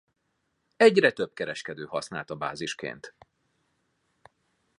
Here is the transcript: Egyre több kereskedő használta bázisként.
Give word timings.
Egyre 0.77 1.11
több 1.11 1.33
kereskedő 1.33 1.85
használta 1.85 2.35
bázisként. 2.35 3.15